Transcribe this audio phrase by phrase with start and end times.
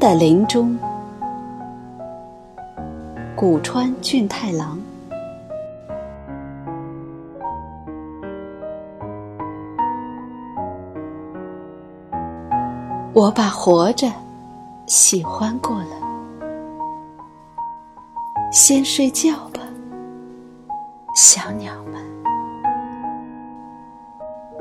[0.00, 0.78] 的林中，
[3.36, 4.78] 古川俊太郎。
[13.12, 14.10] 我把活着
[14.86, 15.94] 喜欢过了，
[18.50, 19.60] 先睡觉吧，
[21.14, 22.02] 小鸟们。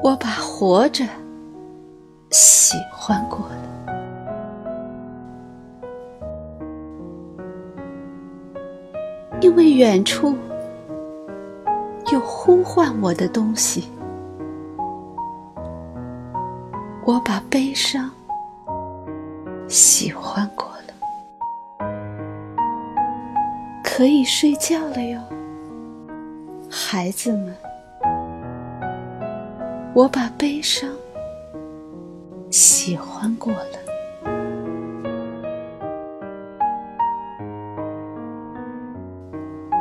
[0.04, 1.06] 我把活着
[2.30, 3.69] 喜欢过了。
[9.42, 10.36] 因为远处
[12.12, 13.90] 有呼唤我的东西，
[17.06, 18.12] 我把悲伤
[19.70, 21.88] 喜欢过了，
[23.82, 25.22] 可以睡觉了哟，
[26.70, 27.56] 孩子们，
[29.94, 30.90] 我把悲伤
[32.50, 33.79] 喜欢过了。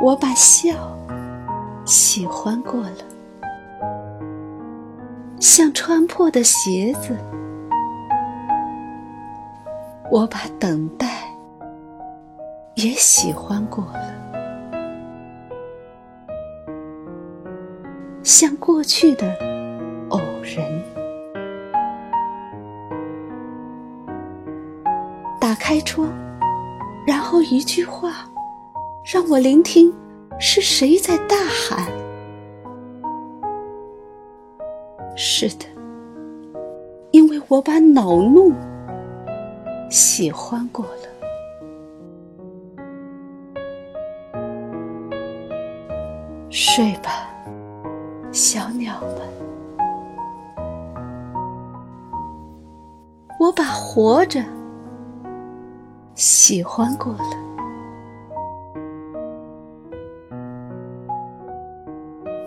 [0.01, 0.97] 我把笑
[1.85, 3.03] 喜欢过了，
[5.41, 7.13] 像穿破的鞋子；
[10.09, 11.05] 我把等待
[12.75, 14.15] 也喜欢过了，
[18.23, 19.35] 像过去的
[20.09, 20.65] 偶然。
[25.41, 26.07] 打开窗，
[27.05, 28.28] 然后一句话。
[29.11, 29.91] 让我聆听，
[30.37, 31.83] 是谁在大喊？
[35.15, 35.65] 是的，
[37.09, 38.53] 因为我把恼怒
[39.89, 40.91] 喜欢过了。
[46.51, 47.27] 睡吧，
[48.31, 49.85] 小鸟们，
[53.39, 54.39] 我把活着
[56.13, 57.58] 喜欢过了。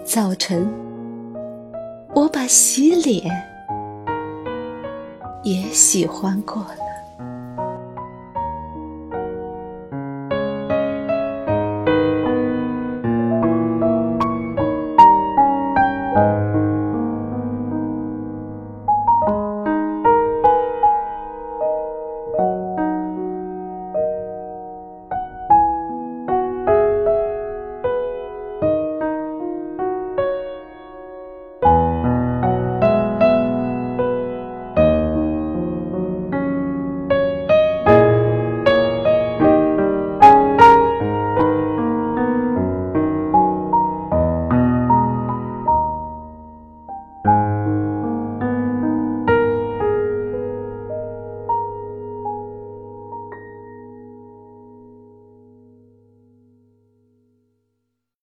[0.04, 0.68] 早晨，
[2.12, 3.30] 我把洗脸
[5.44, 6.81] 也喜欢过了。